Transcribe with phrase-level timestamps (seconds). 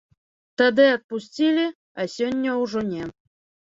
[0.61, 3.03] Тады адпусцілі, а сёння ўжо не.